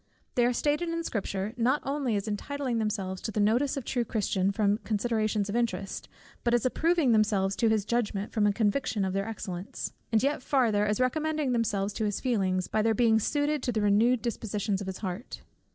They 0.33 0.47
are 0.47 0.51
stated 0.51 0.89
in 0.89 1.03
Scripture, 1.03 1.53
not 1.57 1.79
only 1.85 2.15
as 2.15 2.27
entitling 2.27 2.79
themselves 2.79 3.21
to 3.21 3.31
the 3.31 3.39
notice 3.39 3.77
of 3.77 3.83
the 3.83 3.87
true 3.89 4.03
Christian 4.03 4.51
from 4.51 4.79
considerations 4.79 5.47
of 5.47 5.55
interest, 5.55 6.09
but 6.43 6.55
as 6.55 6.65
approving 6.65 7.11
themselves 7.11 7.55
to 7.57 7.69
his 7.69 7.85
judgment 7.85 8.33
from 8.33 8.47
a 8.47 8.51
conviction 8.51 9.05
of 9.05 9.13
their 9.13 9.27
excellence, 9.27 9.93
and 10.11 10.23
yet 10.23 10.41
farther, 10.41 10.87
as 10.87 10.99
recommending 10.99 11.51
themselves 11.51 11.93
to 11.93 12.05
his 12.05 12.19
feelings, 12.19 12.67
by 12.67 12.81
their 12.81 12.95
being 12.95 13.19
suited 13.19 13.61
to 13.61 13.71
the 13.71 13.79
renewed 13.83 14.23
dispositions 14.23 14.81
of 14.81 14.87
his 14.87 14.97
heart. 15.05 15.43